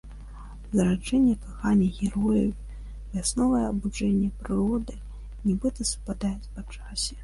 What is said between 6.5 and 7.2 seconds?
па часе.